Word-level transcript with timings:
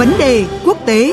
Vấn 0.00 0.12
đề 0.18 0.46
quốc 0.64 0.78
tế 0.86 1.12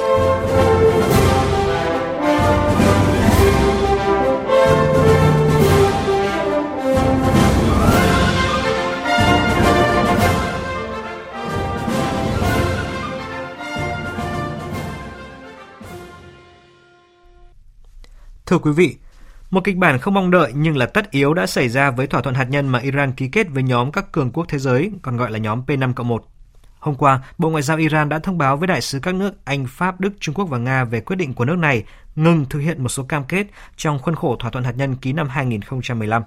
Thưa 18.45 18.57
quý 18.57 18.71
vị, 18.71 18.95
một 19.49 19.63
kịch 19.63 19.77
bản 19.77 19.99
không 19.99 20.13
mong 20.13 20.31
đợi 20.31 20.51
nhưng 20.55 20.77
là 20.77 20.85
tất 20.85 21.11
yếu 21.11 21.33
đã 21.33 21.45
xảy 21.45 21.69
ra 21.69 21.91
với 21.91 22.07
thỏa 22.07 22.21
thuận 22.21 22.35
hạt 22.35 22.49
nhân 22.49 22.67
mà 22.67 22.79
Iran 22.79 23.11
ký 23.11 23.27
kết 23.27 23.47
với 23.49 23.63
nhóm 23.63 23.91
các 23.91 24.11
cường 24.11 24.31
quốc 24.31 24.45
thế 24.49 24.59
giới, 24.59 24.91
còn 25.01 25.17
gọi 25.17 25.31
là 25.31 25.37
nhóm 25.37 25.61
P5-1. 25.67 26.19
Hôm 26.87 26.95
qua, 26.95 27.19
Bộ 27.37 27.49
Ngoại 27.49 27.63
giao 27.63 27.77
Iran 27.77 28.09
đã 28.09 28.19
thông 28.19 28.37
báo 28.37 28.57
với 28.57 28.67
đại 28.67 28.81
sứ 28.81 28.99
các 28.99 29.15
nước 29.15 29.33
Anh, 29.45 29.65
Pháp, 29.69 29.99
Đức, 29.99 30.13
Trung 30.19 30.35
Quốc 30.35 30.45
và 30.45 30.57
Nga 30.57 30.83
về 30.83 31.01
quyết 31.01 31.15
định 31.15 31.33
của 31.33 31.45
nước 31.45 31.57
này 31.57 31.83
ngừng 32.15 32.45
thực 32.49 32.59
hiện 32.59 32.83
một 32.83 32.89
số 32.89 33.03
cam 33.03 33.23
kết 33.23 33.47
trong 33.77 33.99
khuôn 33.99 34.15
khổ 34.15 34.35
thỏa 34.39 34.51
thuận 34.51 34.63
hạt 34.63 34.73
nhân 34.77 34.95
ký 34.95 35.13
năm 35.13 35.29
2015. 35.29 36.23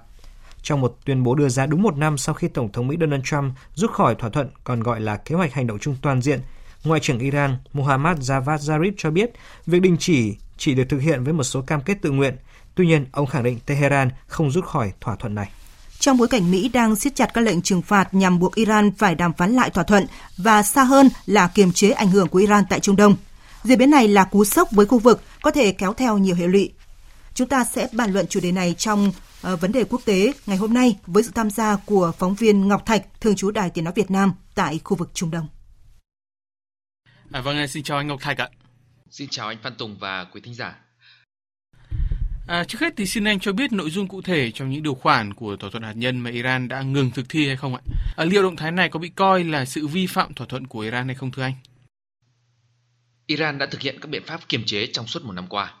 Trong 0.61 0.81
một 0.81 0.97
tuyên 1.05 1.23
bố 1.23 1.35
đưa 1.35 1.49
ra 1.49 1.65
đúng 1.65 1.81
một 1.81 1.97
năm 1.97 2.17
sau 2.17 2.35
khi 2.35 2.47
Tổng 2.47 2.71
thống 2.71 2.87
Mỹ 2.87 2.97
Donald 2.99 3.23
Trump 3.23 3.53
rút 3.73 3.91
khỏi 3.91 4.15
thỏa 4.15 4.29
thuận 4.29 4.49
còn 4.63 4.79
gọi 4.79 5.01
là 5.01 5.17
Kế 5.17 5.35
hoạch 5.35 5.53
hành 5.53 5.67
động 5.67 5.79
chung 5.79 5.95
toàn 6.01 6.21
diện, 6.21 6.39
Ngoại 6.83 6.99
trưởng 6.99 7.19
Iran 7.19 7.57
Mohammad 7.73 8.31
Javad 8.31 8.57
Zarif 8.57 8.91
cho 8.97 9.11
biết 9.11 9.31
việc 9.65 9.79
đình 9.79 9.97
chỉ 9.99 10.37
chỉ 10.57 10.75
được 10.75 10.83
thực 10.89 10.99
hiện 11.01 11.23
với 11.23 11.33
một 11.33 11.43
số 11.43 11.61
cam 11.61 11.81
kết 11.81 11.97
tự 12.01 12.11
nguyện. 12.11 12.35
Tuy 12.75 12.85
nhiên, 12.85 13.05
ông 13.11 13.27
khẳng 13.27 13.43
định 13.43 13.59
Tehran 13.65 14.09
không 14.27 14.51
rút 14.51 14.65
khỏi 14.65 14.93
thỏa 15.01 15.15
thuận 15.15 15.35
này. 15.35 15.49
Trong 16.01 16.17
bối 16.17 16.27
cảnh 16.27 16.51
Mỹ 16.51 16.69
đang 16.69 16.95
siết 16.95 17.15
chặt 17.15 17.33
các 17.33 17.41
lệnh 17.41 17.61
trừng 17.61 17.81
phạt 17.81 18.13
nhằm 18.13 18.39
buộc 18.39 18.55
Iran 18.55 18.91
phải 18.97 19.15
đàm 19.15 19.33
phán 19.33 19.53
lại 19.53 19.69
thỏa 19.69 19.83
thuận 19.83 20.05
và 20.37 20.63
xa 20.63 20.83
hơn 20.83 21.09
là 21.25 21.47
kiềm 21.47 21.71
chế 21.71 21.91
ảnh 21.91 22.11
hưởng 22.11 22.27
của 22.27 22.39
Iran 22.39 22.63
tại 22.69 22.79
Trung 22.79 22.95
Đông. 22.95 23.15
Diễn 23.63 23.77
biến 23.77 23.89
này 23.89 24.07
là 24.07 24.23
cú 24.23 24.45
sốc 24.45 24.71
với 24.71 24.85
khu 24.85 24.99
vực, 24.99 25.21
có 25.41 25.51
thể 25.51 25.71
kéo 25.71 25.93
theo 25.93 26.17
nhiều 26.17 26.35
hệ 26.35 26.47
lụy. 26.47 26.71
Chúng 27.33 27.47
ta 27.47 27.63
sẽ 27.63 27.87
bàn 27.91 28.13
luận 28.13 28.27
chủ 28.27 28.39
đề 28.39 28.51
này 28.51 28.73
trong 28.73 29.11
uh, 29.53 29.61
vấn 29.61 29.71
đề 29.71 29.83
quốc 29.83 30.01
tế 30.05 30.33
ngày 30.45 30.57
hôm 30.57 30.73
nay 30.73 30.97
với 31.07 31.23
sự 31.23 31.31
tham 31.35 31.49
gia 31.49 31.75
của 31.75 32.11
phóng 32.17 32.35
viên 32.35 32.67
Ngọc 32.67 32.85
Thạch, 32.85 33.21
thường 33.21 33.35
trú 33.35 33.51
Đài 33.51 33.69
Tiếng 33.69 33.83
Nói 33.83 33.93
Việt 33.95 34.11
Nam 34.11 34.33
tại 34.55 34.79
khu 34.83 34.97
vực 34.97 35.09
Trung 35.13 35.31
Đông. 35.31 35.47
À, 37.31 37.41
vâng, 37.41 37.67
xin 37.67 37.83
chào 37.83 37.97
anh 37.97 38.07
Ngọc 38.07 38.19
Thạch 38.21 38.37
ạ. 38.37 38.49
Xin 39.09 39.27
chào 39.31 39.47
anh 39.47 39.57
Phan 39.63 39.75
Tùng 39.75 39.97
và 39.99 40.23
quý 40.23 40.41
thính 40.41 40.55
giả. 40.55 40.75
À, 42.47 42.63
trước 42.63 42.81
hết 42.81 42.93
thì 42.97 43.05
xin 43.05 43.23
anh 43.23 43.39
cho 43.39 43.53
biết 43.53 43.71
nội 43.71 43.89
dung 43.89 44.07
cụ 44.07 44.21
thể 44.21 44.51
trong 44.51 44.69
những 44.69 44.83
điều 44.83 44.95
khoản 44.95 45.33
của 45.33 45.55
thỏa 45.55 45.69
thuận 45.69 45.83
hạt 45.83 45.93
nhân 45.95 46.19
mà 46.19 46.29
Iran 46.29 46.67
đã 46.67 46.81
ngừng 46.81 47.11
thực 47.11 47.29
thi 47.29 47.47
hay 47.47 47.57
không 47.57 47.75
ạ? 47.75 47.81
À, 48.17 48.25
liệu 48.25 48.43
động 48.43 48.55
thái 48.55 48.71
này 48.71 48.89
có 48.89 48.99
bị 48.99 49.09
coi 49.09 49.43
là 49.43 49.65
sự 49.65 49.87
vi 49.87 50.07
phạm 50.07 50.33
thỏa 50.33 50.47
thuận 50.47 50.67
của 50.67 50.79
Iran 50.79 51.05
hay 51.05 51.15
không 51.15 51.31
thưa 51.31 51.43
anh? 51.43 51.53
Iran 53.27 53.57
đã 53.57 53.65
thực 53.65 53.81
hiện 53.81 53.99
các 54.01 54.09
biện 54.09 54.23
pháp 54.25 54.49
kiềm 54.49 54.63
chế 54.65 54.87
trong 54.87 55.07
suốt 55.07 55.23
một 55.23 55.33
năm 55.33 55.47
qua. 55.47 55.73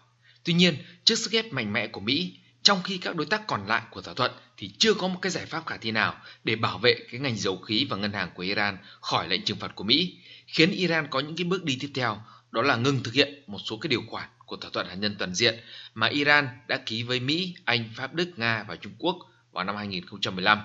Tuy 0.43 0.53
nhiên, 0.53 0.75
trước 1.03 1.15
sức 1.15 1.31
ép 1.31 1.53
mạnh 1.53 1.73
mẽ 1.73 1.87
của 1.87 1.99
Mỹ, 1.99 2.37
trong 2.63 2.83
khi 2.83 2.97
các 2.97 3.15
đối 3.15 3.25
tác 3.25 3.47
còn 3.47 3.67
lại 3.67 3.81
của 3.91 4.01
thỏa 4.01 4.13
thuận 4.13 4.31
thì 4.57 4.71
chưa 4.77 4.93
có 4.93 5.07
một 5.07 5.19
cái 5.21 5.31
giải 5.31 5.45
pháp 5.45 5.65
khả 5.65 5.77
thi 5.77 5.91
nào 5.91 6.15
để 6.43 6.55
bảo 6.55 6.77
vệ 6.77 6.95
cái 7.11 7.19
ngành 7.19 7.37
dầu 7.37 7.57
khí 7.57 7.87
và 7.89 7.97
ngân 7.97 8.13
hàng 8.13 8.29
của 8.35 8.43
Iran 8.43 8.77
khỏi 9.01 9.27
lệnh 9.27 9.45
trừng 9.45 9.57
phạt 9.57 9.75
của 9.75 9.83
Mỹ, 9.83 10.17
khiến 10.47 10.71
Iran 10.71 11.07
có 11.09 11.19
những 11.19 11.35
cái 11.35 11.45
bước 11.45 11.63
đi 11.63 11.77
tiếp 11.79 11.91
theo, 11.95 12.17
đó 12.51 12.61
là 12.61 12.75
ngừng 12.75 13.03
thực 13.03 13.13
hiện 13.13 13.43
một 13.47 13.59
số 13.65 13.77
cái 13.77 13.87
điều 13.87 14.01
khoản 14.09 14.29
của 14.51 14.57
thỏa 14.57 14.71
thuận 14.73 14.87
hạt 14.87 14.95
nhân 14.95 15.15
toàn 15.19 15.33
diện 15.33 15.55
mà 15.93 16.07
Iran 16.07 16.47
đã 16.67 16.77
ký 16.85 17.03
với 17.03 17.19
Mỹ, 17.19 17.55
Anh, 17.65 17.89
Pháp, 17.95 18.13
Đức, 18.13 18.39
Nga 18.39 18.65
và 18.67 18.75
Trung 18.75 18.93
Quốc 18.97 19.17
vào 19.51 19.63
năm 19.63 19.75
2015. 19.75 20.59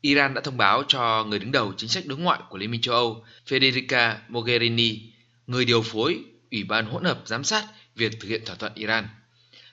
Iran 0.00 0.34
đã 0.34 0.40
thông 0.40 0.56
báo 0.56 0.82
cho 0.88 1.24
người 1.24 1.38
đứng 1.38 1.52
đầu 1.52 1.72
chính 1.76 1.88
sách 1.88 2.06
đối 2.06 2.18
ngoại 2.18 2.40
của 2.48 2.58
Liên 2.58 2.70
minh 2.70 2.80
châu 2.80 2.94
Âu 2.94 3.24
Federica 3.48 4.14
Mogherini, 4.28 5.00
người 5.46 5.64
điều 5.64 5.82
phối 5.82 6.18
Ủy 6.50 6.64
ban 6.64 6.86
hỗn 6.86 7.04
hợp 7.04 7.22
giám 7.24 7.44
sát 7.44 7.64
việc 7.94 8.20
thực 8.20 8.28
hiện 8.28 8.42
thỏa 8.46 8.56
thuận 8.56 8.74
Iran, 8.74 9.08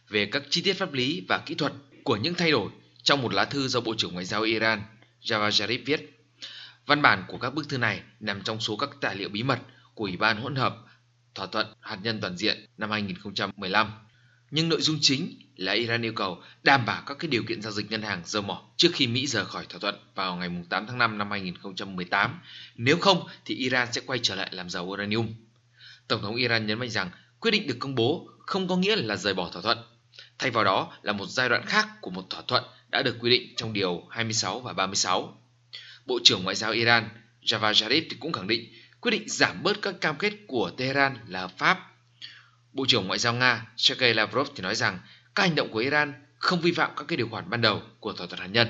về 0.10 0.26
các 0.26 0.44
chi 0.50 0.62
tiết 0.62 0.74
pháp 0.74 0.94
lý 0.94 1.26
và 1.30 1.38
kỹ 1.46 1.56
thuật 1.56 1.74
của 2.04 2.16
những 2.16 2.34
thay 2.34 2.52
đổi 2.52 2.72
trong 3.04 3.22
một 3.22 3.34
lá 3.34 3.46
thư 3.46 3.68
do 3.68 3.82
Bộ 3.82 3.96
trưởng 3.98 4.14
Ngoại 4.14 4.26
giao 4.26 4.42
Iran 4.42 4.82
Javad 5.22 5.50
Zarif 5.50 5.80
viết. 5.86 6.20
Văn 6.86 7.02
bản 7.02 7.24
của 7.28 7.38
các 7.38 7.54
bức 7.54 7.70
thư 7.70 7.78
này 7.78 8.02
nằm 8.20 8.42
trong 8.42 8.60
số 8.60 8.78
các 8.78 8.90
tài 9.02 9.16
liệu 9.16 9.30
bí 9.30 9.44
mật 9.44 9.60
của 9.94 10.04
Ủy 10.04 10.18
ban 10.18 10.42
hỗn 10.42 10.56
hợp 10.56 10.78
thỏa 11.36 11.48
thuận 11.48 11.68
hạt 11.80 11.98
nhân 12.04 12.22
toàn 12.22 12.38
diện 12.38 12.66
năm 12.78 12.92
2015. 12.92 13.92
Nhưng 14.52 14.70
nội 14.70 14.82
dung 14.82 14.98
chính 15.02 15.40
là 15.56 15.74
Iran 15.74 16.06
yêu 16.06 16.14
cầu 16.14 16.42
đảm 16.64 16.86
bảo 16.86 17.04
các 17.06 17.18
cái 17.20 17.28
điều 17.28 17.44
kiện 17.44 17.62
giao 17.62 17.72
dịch 17.72 17.92
ngân 17.92 18.02
hàng 18.02 18.22
dầu 18.26 18.42
mỏ 18.42 18.64
trước 18.78 18.90
khi 18.94 19.08
Mỹ 19.08 19.28
rời 19.28 19.46
khỏi 19.46 19.66
thỏa 19.70 19.80
thuận 19.80 19.96
vào 20.16 20.36
ngày 20.36 20.50
8 20.70 20.88
tháng 20.88 20.98
5 20.98 21.18
năm 21.18 21.32
2018. 21.32 22.40
Nếu 22.76 22.98
không 22.98 23.28
thì 23.46 23.56
Iran 23.56 23.94
sẽ 23.94 24.02
quay 24.06 24.20
trở 24.24 24.36
lại 24.36 24.50
làm 24.52 24.70
giàu 24.70 24.86
uranium. 24.86 25.34
Tổng 26.08 26.22
thống 26.22 26.36
Iran 26.36 26.68
nhấn 26.68 26.80
mạnh 26.80 26.90
rằng 26.90 27.10
quyết 27.40 27.52
định 27.52 27.68
được 27.68 27.78
công 27.80 27.96
bố 27.96 28.30
không 28.40 28.68
có 28.68 28.78
nghĩa 28.78 28.96
là 28.96 29.16
rời 29.16 29.34
bỏ 29.34 29.50
thỏa 29.50 29.62
thuận. 29.62 29.78
Thay 30.40 30.52
vào 30.52 30.64
đó 30.64 30.94
là 31.02 31.14
một 31.14 31.26
giai 31.30 31.50
đoạn 31.50 31.66
khác 31.66 31.88
của 32.02 32.12
một 32.12 32.30
thỏa 32.30 32.42
thuận 32.42 32.64
đã 32.90 33.02
được 33.02 33.18
quy 33.20 33.30
định 33.30 33.54
trong 33.56 33.74
điều 33.74 34.04
26 34.10 34.60
và 34.60 34.74
36. 34.74 35.38
Bộ 36.06 36.20
trưởng 36.24 36.44
Ngoại 36.44 36.56
giao 36.56 36.72
Iran 36.72 37.10
Javad 37.42 37.72
Zarif 37.72 38.04
cũng 38.20 38.32
khẳng 38.32 38.48
định 38.48 38.74
quyết 39.04 39.12
định 39.12 39.30
giảm 39.30 39.64
bớt 39.64 39.82
các 39.82 39.96
cam 40.02 40.16
kết 40.16 40.34
của 40.48 40.72
Tehran 40.78 41.18
là 41.28 41.42
hợp 41.42 41.52
pháp. 41.58 41.80
Bộ 42.74 42.86
trưởng 42.88 43.08
Ngoại 43.08 43.20
giao 43.20 43.34
Nga 43.34 43.66
Sergei 43.78 44.14
Lavrov 44.14 44.48
thì 44.56 44.64
nói 44.64 44.76
rằng 44.76 45.00
các 45.36 45.44
hành 45.44 45.56
động 45.56 45.72
của 45.72 45.80
Iran 45.80 46.14
không 46.38 46.62
vi 46.62 46.72
phạm 46.72 46.92
các 46.98 47.06
cái 47.08 47.18
điều 47.18 47.30
khoản 47.30 47.50
ban 47.50 47.62
đầu 47.62 47.82
của 48.00 48.14
thỏa 48.14 48.28
thuận 48.28 48.40
hạt 48.42 48.48
nhân. 48.48 48.68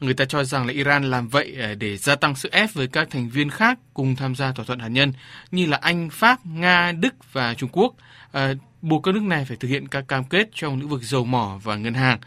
Người 0.00 0.14
ta 0.14 0.24
cho 0.24 0.44
rằng 0.44 0.66
là 0.66 0.72
Iran 0.72 1.10
làm 1.10 1.28
vậy 1.28 1.56
ờ, 1.60 1.74
để 1.74 1.96
gia 1.96 2.16
tăng 2.16 2.36
sức 2.36 2.52
ép 2.52 2.74
với 2.74 2.86
các 2.86 3.08
thành 3.10 3.28
viên 3.28 3.50
khác 3.50 3.78
cùng 3.94 4.16
tham 4.16 4.34
gia 4.34 4.52
thỏa 4.52 4.64
thuận 4.64 4.78
hạt 4.78 4.88
nhân 4.88 5.12
như 5.50 5.66
là 5.66 5.76
Anh, 5.76 6.10
Pháp, 6.10 6.46
Nga, 6.46 6.92
Đức 6.92 7.14
và 7.32 7.54
Trung 7.54 7.70
Quốc, 7.72 7.94
à, 8.32 8.54
buộc 8.82 9.02
các 9.02 9.14
nước 9.14 9.22
này 9.22 9.44
phải 9.44 9.56
thực 9.56 9.68
hiện 9.68 9.88
các 9.88 10.04
cam 10.08 10.24
kết 10.24 10.48
trong 10.54 10.80
lĩnh 10.80 10.88
vực 10.88 11.02
dầu 11.02 11.24
mỏ 11.24 11.60
và 11.62 11.76
ngân 11.76 11.94
hàng. 11.94 12.18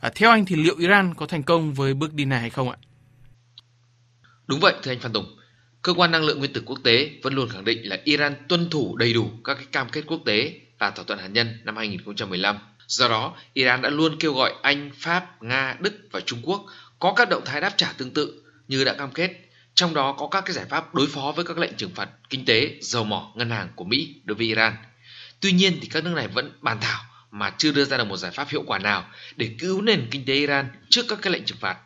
À, 0.00 0.10
theo 0.14 0.30
anh 0.30 0.44
thì 0.44 0.56
liệu 0.56 0.76
Iran 0.78 1.14
có 1.14 1.26
thành 1.26 1.42
công 1.42 1.74
với 1.74 1.94
bước 1.94 2.14
đi 2.14 2.24
này 2.24 2.40
hay 2.40 2.50
không 2.50 2.70
ạ? 2.70 2.76
Đúng 4.46 4.60
vậy 4.60 4.74
thưa 4.82 4.92
anh 4.92 5.00
Phan 5.00 5.12
Tùng. 5.12 5.41
Cơ 5.82 5.92
quan 5.92 6.10
năng 6.10 6.24
lượng 6.24 6.38
nguyên 6.38 6.52
tử 6.52 6.62
quốc 6.66 6.78
tế 6.84 7.10
vẫn 7.22 7.34
luôn 7.34 7.48
khẳng 7.48 7.64
định 7.64 7.88
là 7.88 7.98
Iran 8.04 8.34
tuân 8.48 8.70
thủ 8.70 8.96
đầy 8.96 9.12
đủ 9.12 9.30
các 9.44 9.54
cái 9.54 9.66
cam 9.72 9.88
kết 9.88 10.02
quốc 10.06 10.20
tế 10.24 10.60
và 10.78 10.90
thỏa 10.90 11.04
thuận 11.04 11.18
hạt 11.18 11.28
nhân 11.28 11.60
năm 11.64 11.76
2015. 11.76 12.58
Do 12.86 13.08
đó, 13.08 13.36
Iran 13.52 13.82
đã 13.82 13.90
luôn 13.90 14.16
kêu 14.20 14.34
gọi 14.34 14.54
Anh, 14.62 14.90
Pháp, 14.98 15.42
Nga, 15.42 15.76
Đức 15.80 15.92
và 16.10 16.20
Trung 16.20 16.38
Quốc 16.42 16.64
có 16.98 17.12
các 17.12 17.28
động 17.28 17.42
thái 17.44 17.60
đáp 17.60 17.72
trả 17.76 17.92
tương 17.92 18.10
tự 18.10 18.42
như 18.68 18.84
đã 18.84 18.94
cam 18.94 19.10
kết, 19.10 19.30
trong 19.74 19.94
đó 19.94 20.12
có 20.18 20.28
các 20.28 20.44
cái 20.46 20.54
giải 20.54 20.64
pháp 20.68 20.94
đối 20.94 21.06
phó 21.06 21.32
với 21.36 21.44
các 21.44 21.58
lệnh 21.58 21.74
trừng 21.76 21.90
phạt 21.94 22.08
kinh 22.30 22.44
tế, 22.44 22.76
dầu 22.80 23.04
mỏ, 23.04 23.32
ngân 23.36 23.50
hàng 23.50 23.68
của 23.76 23.84
Mỹ 23.84 24.14
đối 24.24 24.34
với 24.34 24.46
Iran. 24.46 24.76
Tuy 25.40 25.52
nhiên 25.52 25.78
thì 25.80 25.88
các 25.88 26.04
nước 26.04 26.12
này 26.16 26.28
vẫn 26.28 26.52
bàn 26.60 26.78
thảo 26.80 27.00
mà 27.30 27.52
chưa 27.58 27.72
đưa 27.72 27.84
ra 27.84 27.96
được 27.96 28.04
một 28.04 28.16
giải 28.16 28.30
pháp 28.30 28.48
hiệu 28.48 28.62
quả 28.66 28.78
nào 28.78 29.08
để 29.36 29.50
cứu 29.58 29.82
nền 29.82 30.08
kinh 30.10 30.24
tế 30.24 30.34
Iran 30.34 30.66
trước 30.90 31.02
các 31.08 31.18
cái 31.22 31.32
lệnh 31.32 31.44
trừng 31.44 31.58
phạt. 31.60 31.76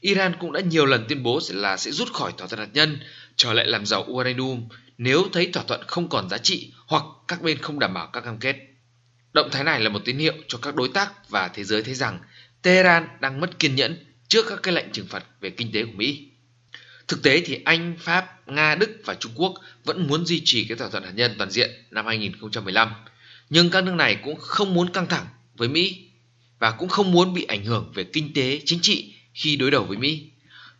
Iran 0.00 0.32
cũng 0.40 0.52
đã 0.52 0.60
nhiều 0.60 0.86
lần 0.86 1.04
tuyên 1.08 1.22
bố 1.22 1.40
là 1.48 1.76
sẽ 1.76 1.90
rút 1.90 2.12
khỏi 2.12 2.32
thỏa 2.38 2.46
thuận 2.46 2.60
hạt 2.60 2.68
nhân, 2.72 2.98
trở 3.36 3.52
lại 3.52 3.66
làm 3.66 3.86
giàu 3.86 4.06
uranium 4.10 4.68
nếu 4.98 5.24
thấy 5.32 5.50
thỏa 5.52 5.62
thuận 5.62 5.80
không 5.86 6.08
còn 6.08 6.28
giá 6.28 6.38
trị 6.38 6.72
hoặc 6.86 7.04
các 7.28 7.42
bên 7.42 7.58
không 7.58 7.78
đảm 7.78 7.94
bảo 7.94 8.10
các 8.12 8.20
cam 8.20 8.38
kết. 8.38 8.56
Động 9.32 9.48
thái 9.52 9.64
này 9.64 9.80
là 9.80 9.88
một 9.88 10.02
tín 10.04 10.18
hiệu 10.18 10.34
cho 10.48 10.58
các 10.62 10.74
đối 10.74 10.88
tác 10.88 11.28
và 11.28 11.48
thế 11.48 11.64
giới 11.64 11.82
thấy 11.82 11.94
rằng 11.94 12.18
Tehran 12.62 13.08
đang 13.20 13.40
mất 13.40 13.58
kiên 13.58 13.74
nhẫn 13.74 14.04
trước 14.28 14.46
các 14.48 14.62
cái 14.62 14.74
lệnh 14.74 14.92
trừng 14.92 15.06
phạt 15.06 15.24
về 15.40 15.50
kinh 15.50 15.72
tế 15.72 15.84
của 15.84 15.92
Mỹ. 15.94 16.28
Thực 17.08 17.22
tế 17.22 17.42
thì 17.44 17.60
Anh, 17.64 17.96
Pháp, 17.98 18.48
Nga, 18.48 18.74
Đức 18.74 18.90
và 19.04 19.14
Trung 19.14 19.32
Quốc 19.34 19.54
vẫn 19.84 20.06
muốn 20.06 20.26
duy 20.26 20.42
trì 20.44 20.64
cái 20.64 20.76
thỏa 20.76 20.88
thuận 20.88 21.04
hạt 21.04 21.12
nhân 21.14 21.34
toàn 21.38 21.50
diện 21.50 21.70
năm 21.90 22.06
2015, 22.06 22.90
nhưng 23.50 23.70
các 23.70 23.84
nước 23.84 23.94
này 23.94 24.16
cũng 24.24 24.36
không 24.40 24.74
muốn 24.74 24.92
căng 24.92 25.06
thẳng 25.06 25.26
với 25.56 25.68
Mỹ 25.68 26.08
và 26.58 26.70
cũng 26.70 26.88
không 26.88 27.12
muốn 27.12 27.34
bị 27.34 27.44
ảnh 27.44 27.64
hưởng 27.64 27.92
về 27.94 28.04
kinh 28.04 28.34
tế, 28.34 28.60
chính 28.64 28.78
trị 28.82 29.15
khi 29.36 29.56
đối 29.56 29.70
đầu 29.70 29.84
với 29.84 29.96
Mỹ. 29.96 30.30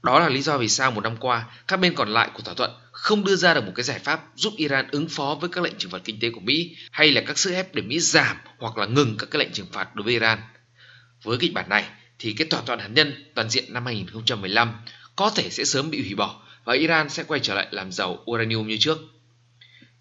Đó 0.03 0.21
là 0.21 0.29
lý 0.29 0.43
do 0.43 0.59
vì 0.59 0.69
sao 0.69 0.91
một 0.91 1.01
năm 1.01 1.17
qua, 1.17 1.47
các 1.69 1.81
bên 1.81 1.95
còn 1.95 2.09
lại 2.09 2.31
của 2.35 2.43
thỏa 2.43 2.55
thuận 2.55 2.71
không 2.93 3.25
đưa 3.25 3.37
ra 3.37 3.55
được 3.55 3.65
một 3.65 3.73
cái 3.75 3.85
giải 3.85 3.99
pháp 3.99 4.25
giúp 4.35 4.55
Iran 4.57 4.89
ứng 4.91 5.09
phó 5.09 5.39
với 5.41 5.51
các 5.51 5.65
lệnh 5.65 5.75
trừng 5.79 5.91
phạt 5.91 5.99
kinh 6.05 6.21
tế 6.21 6.31
của 6.31 6.41
Mỹ 6.41 6.77
hay 6.91 7.13
là 7.13 7.21
các 7.27 7.39
sức 7.39 7.53
ép 7.53 7.75
để 7.75 7.83
Mỹ 7.83 8.01
giảm 8.01 8.37
hoặc 8.59 8.79
là 8.79 8.87
ngừng 8.87 9.17
các 9.19 9.29
cái 9.31 9.39
lệnh 9.39 9.53
trừng 9.53 9.67
phạt 9.73 9.95
đối 9.95 10.05
với 10.05 10.13
Iran. 10.13 10.39
Với 11.23 11.39
kịch 11.39 11.53
bản 11.53 11.69
này 11.69 11.85
thì 12.19 12.33
cái 12.33 12.47
thỏa 12.51 12.61
thuận 12.67 12.79
hạt 12.79 12.89
nhân 12.89 13.25
toàn 13.35 13.51
diện 13.51 13.65
năm 13.73 13.87
2015 13.87 14.73
có 15.17 15.31
thể 15.31 15.51
sẽ 15.51 15.65
sớm 15.65 15.91
bị 15.91 16.03
hủy 16.03 16.15
bỏ 16.15 16.43
và 16.65 16.75
Iran 16.75 17.09
sẽ 17.09 17.25
quay 17.25 17.41
trở 17.41 17.55
lại 17.55 17.67
làm 17.71 17.93
giàu 17.93 18.25
uranium 18.31 18.67
như 18.67 18.77
trước. 18.81 18.99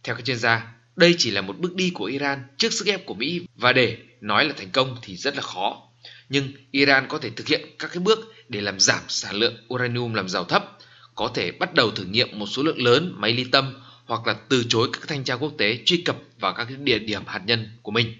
Theo 0.03 0.15
các 0.15 0.25
chuyên 0.25 0.37
gia, 0.37 0.73
đây 0.95 1.15
chỉ 1.17 1.31
là 1.31 1.41
một 1.41 1.57
bước 1.59 1.75
đi 1.75 1.91
của 1.93 2.05
Iran 2.05 2.43
trước 2.57 2.73
sức 2.73 2.87
ép 2.87 3.05
của 3.05 3.13
Mỹ 3.13 3.41
và 3.55 3.73
để 3.73 3.97
nói 4.21 4.45
là 4.45 4.53
thành 4.57 4.69
công 4.69 4.97
thì 5.01 5.15
rất 5.15 5.35
là 5.35 5.41
khó. 5.41 5.81
Nhưng 6.29 6.51
Iran 6.71 7.07
có 7.07 7.17
thể 7.17 7.29
thực 7.29 7.47
hiện 7.47 7.61
các 7.79 7.91
cái 7.93 8.03
bước 8.03 8.33
để 8.49 8.61
làm 8.61 8.79
giảm 8.79 9.01
sản 9.07 9.35
lượng 9.35 9.55
uranium 9.73 10.13
làm 10.13 10.29
giàu 10.29 10.43
thấp, 10.43 10.77
có 11.15 11.31
thể 11.35 11.51
bắt 11.51 11.73
đầu 11.73 11.91
thử 11.91 12.03
nghiệm 12.03 12.39
một 12.39 12.45
số 12.45 12.63
lượng 12.63 12.83
lớn 12.83 13.13
máy 13.17 13.33
ly 13.33 13.43
tâm 13.43 13.73
hoặc 14.05 14.27
là 14.27 14.35
từ 14.49 14.63
chối 14.69 14.89
các 14.93 15.07
thanh 15.07 15.23
tra 15.23 15.35
quốc 15.35 15.53
tế 15.57 15.79
truy 15.85 15.97
cập 15.97 16.17
vào 16.39 16.53
các 16.53 16.65
cái 16.65 16.77
địa 16.77 16.99
điểm 16.99 17.21
hạt 17.25 17.41
nhân 17.45 17.69
của 17.81 17.91
mình. 17.91 18.13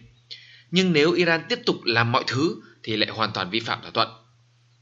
Nhưng 0.71 0.93
nếu 0.93 1.11
Iran 1.11 1.41
tiếp 1.49 1.59
tục 1.65 1.75
làm 1.85 2.11
mọi 2.11 2.23
thứ 2.27 2.61
thì 2.83 2.97
lại 2.97 3.09
hoàn 3.09 3.31
toàn 3.33 3.49
vi 3.49 3.59
phạm 3.59 3.81
thỏa 3.81 3.91
thuận. 3.91 4.09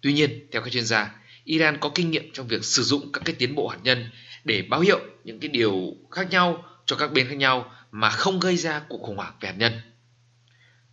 Tuy 0.01 0.13
nhiên, 0.13 0.47
theo 0.51 0.61
các 0.61 0.73
chuyên 0.73 0.85
gia, 0.85 1.15
Iran 1.43 1.77
có 1.77 1.91
kinh 1.95 2.11
nghiệm 2.11 2.31
trong 2.33 2.47
việc 2.47 2.65
sử 2.65 2.83
dụng 2.83 3.11
các 3.11 3.23
cái 3.25 3.35
tiến 3.35 3.55
bộ 3.55 3.67
hạt 3.67 3.79
nhân 3.83 4.09
để 4.43 4.61
báo 4.69 4.79
hiệu 4.79 4.99
những 5.23 5.39
cái 5.39 5.49
điều 5.49 5.95
khác 6.11 6.29
nhau 6.29 6.65
cho 6.85 6.95
các 6.95 7.13
bên 7.13 7.27
khác 7.27 7.35
nhau 7.35 7.71
mà 7.91 8.09
không 8.09 8.39
gây 8.39 8.57
ra 8.57 8.81
cuộc 8.89 9.01
khủng 9.01 9.17
hoảng 9.17 9.33
về 9.41 9.49
hạt 9.49 9.55
nhân. 9.57 9.73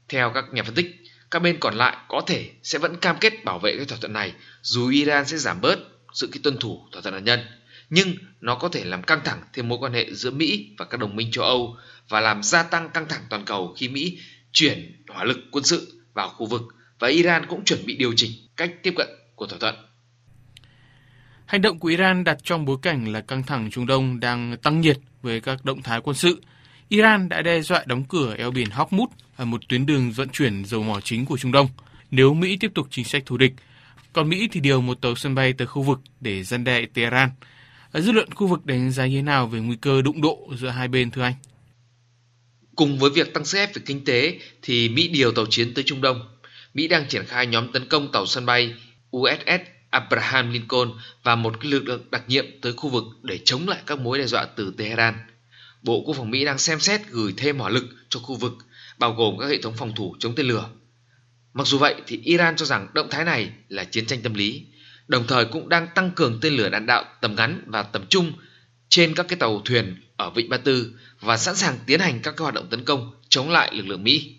Theo 0.09 0.32
các 0.35 0.44
nhà 0.53 0.62
phân 0.62 0.75
tích, 0.75 0.97
các 1.31 1.43
bên 1.43 1.56
còn 1.61 1.75
lại 1.75 1.97
có 2.09 2.21
thể 2.27 2.50
sẽ 2.62 2.79
vẫn 2.79 2.97
cam 2.97 3.17
kết 3.21 3.44
bảo 3.44 3.59
vệ 3.59 3.77
cái 3.77 3.87
thỏa 3.87 3.99
thuận 4.00 4.12
này 4.12 4.32
dù 4.62 4.88
Iran 4.88 5.27
sẽ 5.27 5.37
giảm 5.37 5.61
bớt 5.61 5.79
sự 6.15 6.29
cái 6.32 6.41
tuân 6.43 6.59
thủ 6.59 6.81
thỏa 6.93 7.03
thuận 7.03 7.15
hạt 7.15 7.21
nhân, 7.21 7.41
nhưng 7.91 8.15
nó 8.41 8.55
có 8.55 8.69
thể 8.69 8.85
làm 8.85 9.03
căng 9.03 9.21
thẳng 9.25 9.43
thêm 9.53 9.69
mối 9.69 9.79
quan 9.79 9.93
hệ 9.93 10.15
giữa 10.15 10.31
Mỹ 10.31 10.75
và 10.79 10.85
các 10.85 11.00
đồng 11.00 11.17
minh 11.17 11.31
châu 11.32 11.44
Âu 11.44 11.77
và 12.09 12.21
làm 12.21 12.43
gia 12.43 12.62
tăng 12.62 12.91
căng 12.91 13.09
thẳng 13.09 13.23
toàn 13.31 13.44
cầu 13.44 13.75
khi 13.77 13.88
Mỹ 13.88 14.19
chuyển 14.53 15.05
hỏa 15.09 15.25
lực 15.25 15.38
quân 15.50 15.65
sự 15.65 16.03
vào 16.15 16.29
khu 16.29 16.47
vực 16.47 16.62
và 16.99 17.09
Iran 17.09 17.47
cũng 17.47 17.65
chuẩn 17.65 17.87
bị 17.87 17.97
điều 17.97 18.12
chỉnh 18.17 18.31
cách 18.56 18.73
tiếp 18.82 18.94
cận 18.97 19.09
của 19.35 19.47
thỏa 19.47 19.59
thuận. 19.59 19.75
Hành 21.47 21.62
động 21.62 21.79
của 21.79 21.88
Iran 21.88 22.25
đặt 22.25 22.38
trong 22.43 22.65
bối 22.65 22.77
cảnh 22.82 23.12
là 23.12 23.21
căng 23.21 23.43
thẳng 23.43 23.71
Trung 23.71 23.87
Đông 23.87 24.21
đang 24.21 24.56
tăng 24.62 24.81
nhiệt 24.81 24.99
với 25.23 25.41
các 25.41 25.65
động 25.65 25.82
thái 25.82 26.00
quân 26.00 26.17
sự. 26.17 26.41
Iran 26.90 27.28
đã 27.28 27.42
đe 27.42 27.62
dọa 27.62 27.84
đóng 27.87 28.04
cửa 28.08 28.34
eo 28.38 28.50
biển 28.50 28.69
Hormuz, 28.69 29.06
một 29.38 29.60
tuyến 29.69 29.87
đường 29.87 30.12
vận 30.12 30.28
chuyển 30.28 30.64
dầu 30.64 30.82
mỏ 30.82 31.00
chính 31.00 31.26
của 31.26 31.38
Trung 31.38 31.52
Đông, 31.52 31.69
nếu 32.10 32.34
Mỹ 32.34 32.56
tiếp 32.60 32.70
tục 32.75 32.87
chính 32.90 33.04
sách 33.04 33.22
thù 33.26 33.37
địch. 33.37 33.52
Còn 34.12 34.28
Mỹ 34.28 34.48
thì 34.52 34.60
điều 34.60 34.81
một 34.81 35.00
tàu 35.00 35.14
sân 35.14 35.34
bay 35.34 35.52
tới 35.52 35.66
khu 35.66 35.82
vực 35.82 35.98
để 36.20 36.42
gian 36.42 36.64
đe 36.64 36.87
Tehran. 36.94 37.31
Dư 37.94 38.12
luận 38.12 38.34
khu 38.34 38.46
vực 38.46 38.66
đánh 38.66 38.90
giá 38.90 39.06
như 39.06 39.16
thế 39.16 39.22
nào 39.22 39.46
về 39.46 39.60
nguy 39.60 39.76
cơ 39.81 40.02
đụng 40.02 40.20
độ 40.20 40.48
giữa 40.56 40.69
hai 40.69 40.88
bên 40.88 41.10
thưa 41.10 41.22
anh? 41.22 41.34
Cùng 42.76 42.98
với 42.98 43.10
việc 43.10 43.34
tăng 43.34 43.44
sức 43.44 43.58
ép 43.58 43.75
về 43.75 43.82
kinh 43.86 44.04
tế 44.04 44.38
thì 44.62 44.88
Mỹ 44.88 45.08
điều 45.08 45.32
tàu 45.32 45.46
chiến 45.50 45.75
tới 45.75 45.84
Trung 45.86 46.00
Đông. 46.00 46.20
Mỹ 46.75 46.88
đang 46.88 47.08
triển 47.08 47.25
khai 47.26 47.46
nhóm 47.46 47.72
tấn 47.72 47.88
công 47.88 48.12
tàu 48.12 48.26
sân 48.26 48.46
bay 48.46 48.75
USS 49.16 49.62
Abraham 49.90 50.52
Lincoln 50.52 50.90
và 51.22 51.34
một 51.36 51.64
lực 51.64 51.84
lượng 51.84 52.04
đặc 52.10 52.22
nhiệm 52.26 52.46
tới 52.62 52.72
khu 52.72 52.90
vực 52.90 53.04
để 53.22 53.38
chống 53.44 53.69
lại 53.69 53.78
các 53.86 53.98
mối 53.98 54.19
đe 54.19 54.26
dọa 54.26 54.46
từ 54.56 54.75
Tehran. 54.78 55.14
Bộ 55.82 56.03
Quốc 56.06 56.17
phòng 56.17 56.31
Mỹ 56.31 56.44
đang 56.44 56.59
xem 56.59 56.81
xét 56.81 57.00
gửi 57.11 57.35
thêm 57.37 57.59
hỏa 57.59 57.69
lực 57.69 57.85
cho 58.09 58.21
khu 58.21 58.37
vực, 58.37 58.53
bao 58.99 59.12
gồm 59.12 59.38
các 59.38 59.47
hệ 59.47 59.59
thống 59.62 59.75
phòng 59.77 59.94
thủ 59.94 60.17
chống 60.19 60.35
tên 60.35 60.47
lửa. 60.47 60.69
Mặc 61.53 61.67
dù 61.67 61.79
vậy 61.79 61.94
thì 62.06 62.21
Iran 62.25 62.56
cho 62.56 62.67
rằng 62.67 62.88
động 62.94 63.11
thái 63.11 63.25
này 63.25 63.53
là 63.69 63.85
chiến 63.85 64.06
tranh 64.06 64.21
tâm 64.23 64.35
lý, 64.35 64.67
đồng 65.09 65.27
thời 65.27 65.44
cũng 65.44 65.69
đang 65.69 65.88
tăng 65.94 66.11
cường 66.11 66.38
tên 66.41 66.55
lửa 66.55 66.69
đạn 66.69 66.87
đạo 66.87 67.05
tầm 67.21 67.35
ngắn 67.35 67.65
và 67.67 67.82
tầm 67.82 68.06
trung 68.06 68.32
trên 68.88 69.15
các 69.15 69.27
cái 69.29 69.38
tàu 69.38 69.61
thuyền 69.65 70.03
ở 70.17 70.31
Vịnh 70.31 70.49
Ba 70.49 70.56
Tư 70.56 70.93
và 71.21 71.37
sẵn 71.37 71.56
sàng 71.56 71.79
tiến 71.87 72.00
hành 72.00 72.21
các 72.23 72.38
hoạt 72.38 72.55
động 72.55 72.67
tấn 72.71 72.85
công 72.85 73.15
chống 73.29 73.50
lại 73.50 73.75
lực 73.75 73.87
lượng 73.87 74.05
Mỹ. 74.05 74.35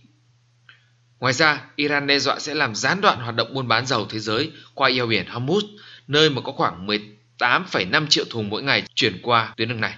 Ngoài 1.20 1.34
ra, 1.34 1.66
Iran 1.76 2.08
đe 2.08 2.20
dọa 2.20 2.40
sẽ 2.40 2.56
làm 2.56 2.76
gián 2.76 3.02
đoạn 3.02 3.20
hoạt 3.20 3.36
động 3.36 3.54
buôn 3.54 3.68
bán 3.68 3.86
dầu 3.86 4.06
thế 4.10 4.20
giới 4.20 4.52
qua 4.74 4.90
eo 4.90 5.08
biển 5.08 5.26
Hormuz, 5.26 5.62
nơi 6.08 6.30
mà 6.30 6.42
có 6.42 6.52
khoảng 6.52 6.88
18,5 6.88 8.08
triệu 8.08 8.26
thùng 8.30 8.50
mỗi 8.50 8.64
ngày 8.64 8.84
chuyển 8.96 9.20
qua 9.22 9.54
tuyến 9.58 9.70
đường 9.70 9.82
này. 9.82 9.96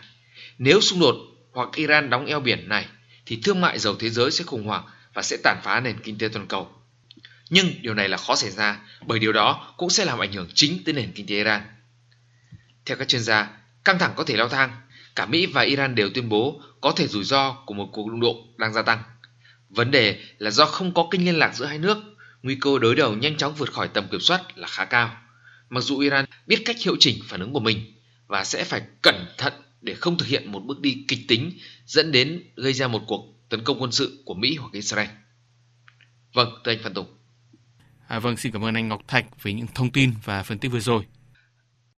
Nếu 0.57 0.81
xung 0.81 0.99
đột 0.99 1.15
hoặc 1.53 1.69
Iran 1.75 2.09
đóng 2.09 2.25
eo 2.25 2.39
biển 2.39 2.69
này, 2.69 2.85
thì 3.25 3.39
thương 3.43 3.61
mại 3.61 3.79
dầu 3.79 3.95
thế 3.95 4.09
giới 4.09 4.31
sẽ 4.31 4.43
khủng 4.43 4.67
hoảng 4.67 4.83
và 5.13 5.21
sẽ 5.21 5.37
tàn 5.43 5.57
phá 5.63 5.79
nền 5.79 5.99
kinh 5.99 6.17
tế 6.17 6.27
toàn 6.27 6.47
cầu. 6.47 6.71
Nhưng 7.49 7.81
điều 7.81 7.93
này 7.93 8.09
là 8.09 8.17
khó 8.17 8.35
xảy 8.35 8.51
ra 8.51 8.79
bởi 9.05 9.19
điều 9.19 9.33
đó 9.33 9.73
cũng 9.77 9.89
sẽ 9.89 10.05
làm 10.05 10.19
ảnh 10.19 10.33
hưởng 10.33 10.49
chính 10.55 10.83
tới 10.85 10.93
nền 10.93 11.11
kinh 11.11 11.27
tế 11.27 11.35
Iran. 11.35 11.61
Theo 12.85 12.97
các 12.97 13.07
chuyên 13.07 13.21
gia, 13.21 13.49
căng 13.83 13.99
thẳng 13.99 14.13
có 14.15 14.23
thể 14.23 14.37
leo 14.37 14.49
thang. 14.49 14.71
Cả 15.15 15.25
Mỹ 15.25 15.45
và 15.45 15.61
Iran 15.61 15.95
đều 15.95 16.09
tuyên 16.13 16.29
bố 16.29 16.61
có 16.81 16.91
thể 16.91 17.07
rủi 17.07 17.23
ro 17.23 17.53
của 17.65 17.73
một 17.73 17.89
cuộc 17.93 18.09
đụng 18.09 18.19
độ 18.19 18.35
đang 18.57 18.73
gia 18.73 18.81
tăng. 18.81 19.03
Vấn 19.69 19.91
đề 19.91 20.19
là 20.37 20.51
do 20.51 20.65
không 20.65 20.93
có 20.93 21.07
kênh 21.11 21.25
liên 21.25 21.39
lạc 21.39 21.55
giữa 21.55 21.65
hai 21.65 21.77
nước, 21.77 21.97
nguy 22.43 22.55
cơ 22.61 22.79
đối 22.81 22.95
đầu 22.95 23.13
nhanh 23.13 23.37
chóng 23.37 23.55
vượt 23.55 23.73
khỏi 23.73 23.87
tầm 23.87 24.07
kiểm 24.11 24.19
soát 24.19 24.57
là 24.57 24.67
khá 24.67 24.85
cao. 24.85 25.17
Mặc 25.69 25.81
dù 25.81 25.99
Iran 25.99 26.25
biết 26.47 26.61
cách 26.65 26.75
hiệu 26.79 26.95
chỉnh 26.99 27.19
phản 27.27 27.39
ứng 27.39 27.53
của 27.53 27.59
mình 27.59 27.93
và 28.27 28.43
sẽ 28.43 28.63
phải 28.63 28.81
cẩn 29.01 29.25
thận 29.37 29.53
để 29.83 29.93
không 29.93 30.17
thực 30.17 30.27
hiện 30.27 30.51
một 30.51 30.59
bước 30.59 30.81
đi 30.81 31.05
kịch 31.07 31.19
tính 31.27 31.51
dẫn 31.85 32.11
đến 32.11 32.43
gây 32.55 32.73
ra 32.73 32.87
một 32.87 33.01
cuộc 33.07 33.49
tấn 33.49 33.63
công 33.63 33.81
quân 33.81 33.91
sự 33.91 34.23
của 34.25 34.33
Mỹ 34.33 34.55
hoặc 34.55 34.73
Israel. 34.73 35.09
Vâng, 36.33 36.49
thưa 36.65 36.71
anh 36.71 36.79
Phan 36.83 36.93
Tùng. 36.93 37.07
À, 38.07 38.19
vâng, 38.19 38.37
xin 38.37 38.51
cảm 38.51 38.65
ơn 38.65 38.73
anh 38.73 38.87
Ngọc 38.87 39.01
Thạch 39.07 39.43
với 39.43 39.53
những 39.53 39.67
thông 39.75 39.91
tin 39.91 40.13
và 40.23 40.43
phân 40.43 40.59
tích 40.59 40.71
vừa 40.71 40.79
rồi. 40.79 41.05